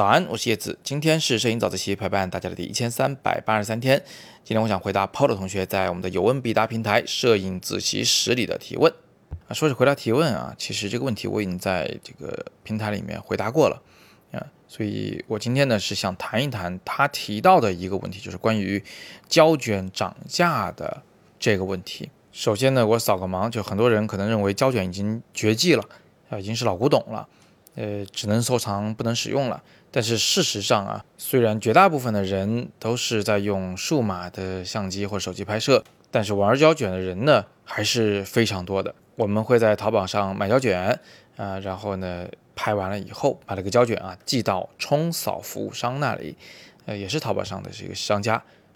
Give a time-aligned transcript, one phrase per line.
[0.00, 0.78] 早安，我是叶子。
[0.82, 4.02] 今天是摄影早自习陪伴大家的第一千三百八十三天。
[4.42, 8.90] 今天我想回答 Paul 同学在我们的有问必答平台摄影自习室里的提问。
[9.46, 13.82] 啊，说是回答提问啊，其实这个问题我已经在这个平台里面回答过了
[14.32, 18.82] 啊，所以我今天呢是想谈一谈他提到的一个问题，就是关于
[19.28, 21.02] 胶卷涨价的
[21.38, 22.08] 这个问题。
[22.32, 25.84] 首先呢，我扫个盲，就很多人可能认为胶卷已经绝迹了
[26.30, 27.28] 啊，已经是老古董了，
[27.80, 29.62] 呃，只能收藏不能使用了。
[29.90, 38.94] 但是事实上啊，虽然绝大部分的人都是在用数码的相机或手机拍摄，但是玩胶卷的人呢还是非常多的。
[39.16, 41.00] 我们会在淘宝上买胶卷
[41.36, 46.36] 啊，然后呢拍完了以后，把这个胶卷啊寄到冲扫服务商那里，
[46.84, 48.34] 呃，也是淘宝上的这个商家，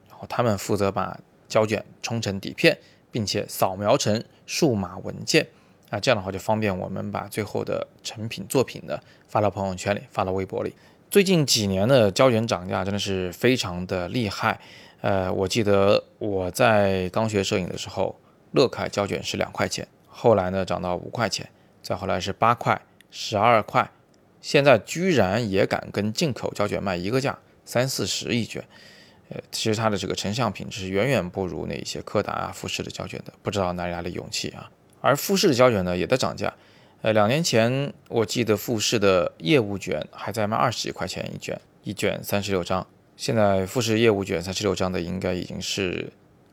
[0.08, 2.78] 然后他们负责把胶卷冲成底片，
[3.12, 5.46] 并且扫描成数码文件。
[5.94, 8.98] 那，这样的话就方便我们把最后的成品作品呢
[9.28, 10.74] 发到朋友圈里，发到微博里。
[11.08, 14.58] 最近几年的胶卷涨价真的是非常的厉害，
[15.02, 18.18] 呃，我记得我在刚学摄影的时候，
[18.50, 21.48] 乐凯胶卷是两块钱，后来呢涨到五块钱，
[21.80, 23.88] 再后来是八块、十二块，
[24.40, 28.64] 现在居然也敢跟进口胶卷卖一个价，三四十一卷，
[29.28, 34.68] 呃，其实它的这个成像品质是远远不如那些柯达啊、富士的胶卷的，不知道哪里来的勇气啊。
[35.04, 36.54] 而富士的胶卷呢也在涨价。
[37.02, 42.86] 呃，两年前我记得富士的业务卷还在卖二十几块钱一卷，一卷三十六张。
[43.14, 46.10] 现在富士业务卷三十六张的应该已经是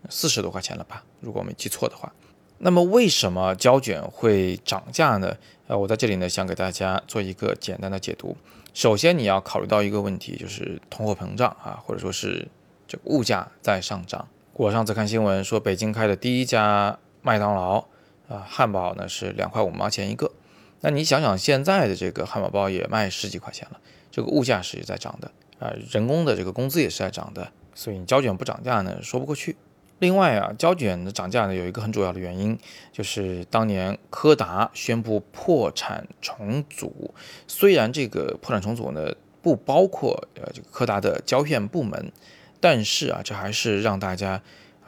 [0.10, 1.02] 四十多块钱了吧？
[1.22, 2.12] 如果我没记错的话。
[2.58, 5.34] 那么为什么胶卷会涨价呢？
[5.68, 8.36] 呃，我在这里呢想给大家做一个简单的解读。
[8.74, 12.46] 首先你要考虑到一个问题，就是通货膨胀啊，或者说是
[12.86, 14.28] 这个物价在上涨。
[14.52, 17.86] 我上次看新闻说，北京开的第一家麦当劳
[18.32, 20.32] 啊，汉堡呢是两块五毛钱一个。
[20.80, 23.80] 那你想想，现在的这个汉堡包也卖十几块钱了，
[24.10, 29.58] 这个物价是在涨的啊，人工的这个工资也是在涨的，所以你胶卷不涨价呢，说不过去。
[30.00, 32.58] 另外啊，胶卷的涨价呢，有一个很主要的原因，
[32.92, 37.14] 就是当年柯达宣布破产重组，
[37.48, 39.14] 虽然这个破产重组呢
[39.44, 42.12] 不包括呃这个柯达的胶片部门，
[42.60, 44.42] 但是啊，这还是让大家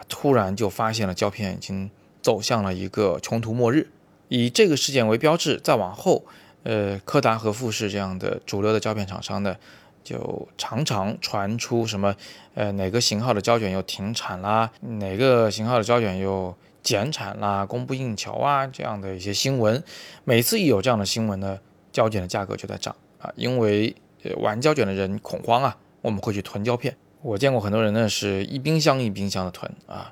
[0.09, 1.91] 突然就发现了胶片已经
[2.23, 3.91] 走向了一个穷途末日。
[4.29, 6.25] 以这个事件为标志，再往后，
[6.63, 9.55] 呃，柯达和富士这样的主流的胶片厂商呢，
[10.03, 12.15] 就常常传出什么，
[12.55, 19.83] 呃，哪个型号的胶卷又停产啦，哪个型号的胶卷又减产啦，供不应求啊，这样的一些新闻。
[20.23, 21.59] 每次一有这样的新闻呢，
[21.91, 23.95] 胶卷的价格就在涨啊，因为
[24.37, 26.95] 玩胶卷的人恐慌啊，我们会去囤胶片。
[27.21, 30.11] 我见过很多人呢，是一冰箱一冰箱的囤啊，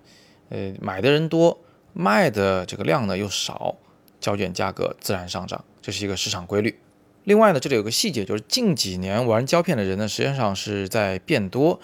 [0.49, 1.57] 呃，买的人多，
[1.93, 3.77] 卖的这个量呢又少。
[4.19, 6.77] 胶卷价格自然上涨，这是一个市场规律。
[7.23, 11.79] 另外呢，这里有个细节，就是近几年玩胶片的人呢，实际上是在变多。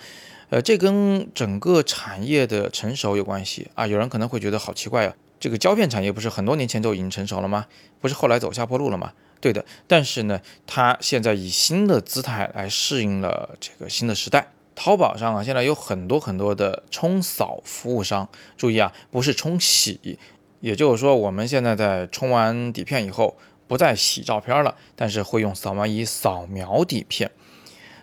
[0.49, 3.87] 呃，这跟整个产业的成熟有关系啊。
[3.87, 7.65] 有人可能会觉得好奇怪啊，这个胶片产业不是很多年前就已经成熟了吗？
[7.99, 9.13] 不是后来走下坡路了吗？
[9.41, 9.65] 对的。
[9.87, 14.51] 但是呢，它现在以新的姿态来适应了这个新的时代。
[14.79, 20.19] 淘宝上啊，现在有很多很多的冲扫服务商，注意啊，不是冲洗。
[20.59, 23.35] 也就是说，我们现在在冲完底片以后，
[23.67, 27.31] 不再洗照片了，但是会用扫描仪扫描底片。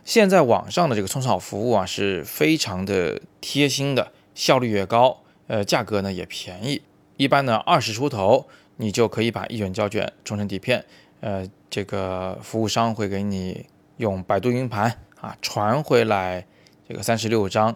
[0.05, 6.83] 现在网上的这个冲扫服务啊，是非常的贴心的，效率也高，呃，价格呢也便宜。
[7.17, 8.49] 一般呢二十出头，
[8.79, 10.85] 你就可以把一卷胶卷冲成底片。
[11.21, 13.67] 呃，这个服务商会给你
[13.99, 16.45] 用百度云盘啊传回来
[16.89, 17.75] 这个三十六张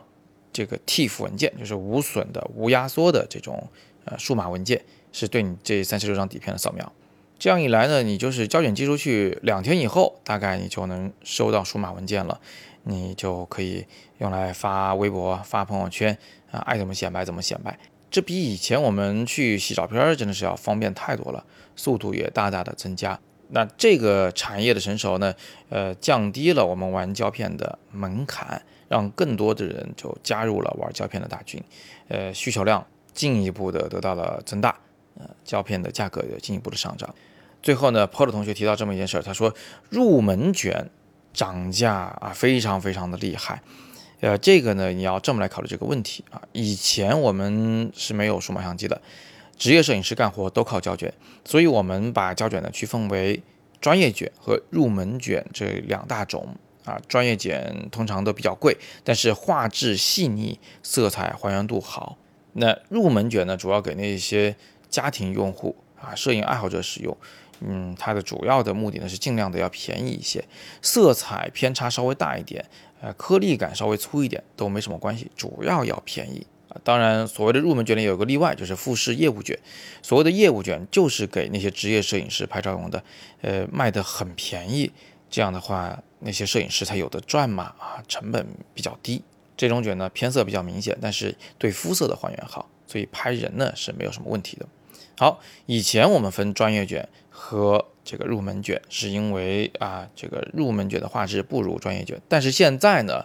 [0.53, 3.69] 这个 TIFF 文件，就是无损的、无压缩的这种。
[4.11, 4.83] 呃，数码文件
[5.13, 6.91] 是对你这三十六张底片的扫描，
[7.39, 12.41] 这样一来呢，你就是胶卷寄出去两天以后，大概你就能收到数码文件了，
[12.85, 13.85] 你就可以
[14.17, 16.17] 用来发微博、发朋友圈
[16.51, 17.79] 啊，爱怎么显摆怎么显摆。
[18.11, 21.45] 这比以前我们去洗照片真的是要方便太多了，
[21.77, 23.21] 速度也大大的增加。
[23.51, 25.35] 那这个产业的成熟呢，
[25.69, 31.62] 呃，降低了我们玩胶片的门槛，让更多的人就加入了玩胶片的大军，
[32.08, 32.85] 呃，需求量。
[33.14, 34.79] 进一步的得到了增大，
[35.19, 37.12] 呃，胶片的价格也进一步的上涨。
[37.61, 39.52] 最后呢，Paul 同学提到这么一件事儿，他说
[39.88, 40.88] 入门卷
[41.32, 43.61] 涨价啊，非常非常的厉害。
[44.20, 46.41] 呃，这个呢，你要这么来考虑这个问题啊。
[46.52, 49.02] 以前我们是没有数码相机的，
[49.56, 51.12] 职业摄影师干活都靠胶卷，
[51.44, 53.43] 所以我们把胶卷呢区分为
[53.81, 56.55] 专业卷和入门卷这两大种
[56.85, 57.01] 啊。
[57.09, 62.17] 专业卷通常都比较贵，但是画质细腻，色彩还原度好。
[62.55, 64.57] 那入门卷呢，主要给那些
[64.89, 67.17] 家庭用户啊，摄影爱好者使用，
[67.61, 70.45] 嗯，它的主要的目的呢是尽量的要便宜一些，
[70.83, 72.65] 色彩偏差稍微大一点，
[73.01, 76.81] 呃，颗粒感稍微粗一点都没什么关系，主要要便宜啊。
[76.83, 79.57] 当然，所谓的入门卷里有个例外，就是富士业务卷。
[80.03, 83.05] 所谓的业务卷就是给那些职业摄影师拍照用的，
[83.43, 84.91] 呃，卖的很便宜，
[85.31, 89.23] 这样的话那些摄影师才有的赚嘛啊，成本比较低。
[89.56, 94.67] 这种卷呢偏色比较明显，但是对肤色的还原好，所以拍人呢是没有什么问题的。
[95.17, 102.20] 好，以前我们分专业卷和这个入门卷，是因为啊，这个入门卷的画质不如专业卷。
[102.29, 103.25] 但是现在呢，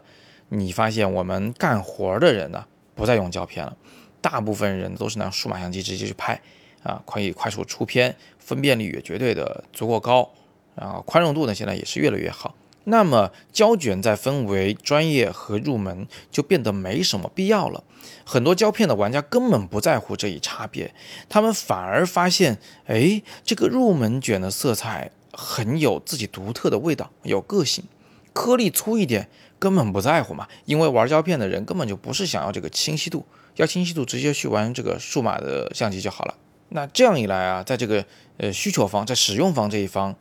[0.50, 3.78] 你发现我们干活的人呢，不再用胶片了，
[4.20, 6.42] 大部分人都是拿数码相机直接去拍，
[6.82, 10.28] 啊，可以快速出片，分辨率也绝对的足够高，
[10.74, 12.56] 然后宽容度呢，现在也是越来越好。
[12.86, 17.84] 那么胶卷再分为专业和入门，就变得没什么必要了。
[18.26, 20.94] 很多胶片的玩家根本不在乎这一差别，
[21.30, 27.86] 他们反而发现，哎，这个入门卷的色彩很有自己独特的味道，有个性，
[28.34, 33.26] 颗粒粗一点根本不在乎嘛，因为玩胶片的人根本就不是想要这个清晰度，
[33.56, 36.36] 要清晰度直接去玩这个数码的相机就好了。
[36.70, 38.06] 那这样一来啊，在这个
[38.38, 40.14] 呃需求方，在使用方这一方。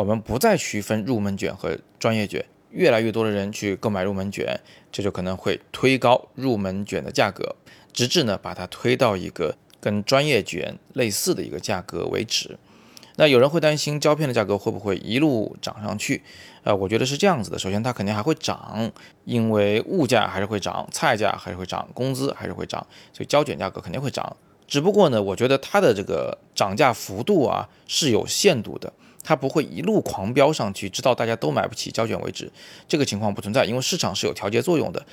[0.00, 4.58] 我们不再区分入门卷和专业卷，越来越多的人去购买入门卷，
[4.90, 7.54] 这就可能会推高入门卷的价格，
[7.92, 12.58] 直至呢把它推到一个跟专业卷类似的一个价格为止。
[13.16, 16.22] 那有人会担心胶片的价格会不会一路涨上去？
[16.62, 17.58] 呃，我觉得是这样子的。
[17.58, 18.90] 首先，它肯定还会涨，
[19.26, 24.34] 因为物价还是会涨，菜价还是会涨，工资还是会涨，所以胶卷价格肯定会涨。
[24.66, 28.90] 只不过呢，我觉得它的这个涨价幅度啊是有限度的。
[29.22, 32.50] 它不会一路狂飙上去，直到大家都买不起胶卷为止。
[32.88, 35.04] 这个情况不存在，因为市场是有调节作用的。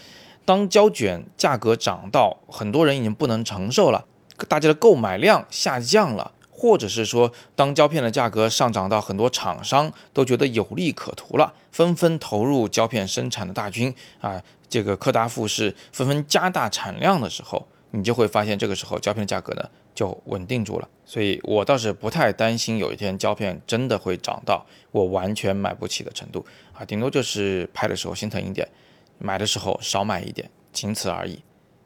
[0.45, 4.05] 当胶卷价格涨到很多人已经不能承受了，
[4.47, 17.67] 大家的购买量下降了，或者是说当胶片的价格上涨到很多厂商都觉得有利可图了，纷纷投入胶片生产的大军啊，这个柯达、富士纷纷加大产量的时候。
[17.91, 19.63] 你就会发现，这个时候胶片的价格呢
[19.97, 28.69] 就稳定住了，所以我倒是不太担心有一天胶片真的会涨到我完全买不起的程度啊，顶多就是拍的时候心疼一点，
[29.17, 31.41] 买的时候少买一点，仅此而已。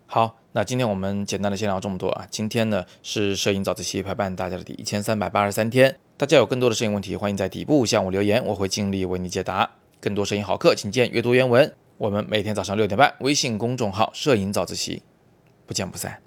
[0.08, 2.28] 好，那今天我们简单的先聊这么多啊。
[2.30, 9.72] 今天呢是摄影早自习陪伴大家的第一千三百八十三天，大家有更多的摄影问题，欢迎在底部向我留言，我会尽力为你解答。
[10.02, 11.74] 更多摄影好课，请见阅读原文。
[11.98, 15.02] 我们每天早上六点半，微信公众号“摄影早自习”。
[15.66, 16.22] 不见不散。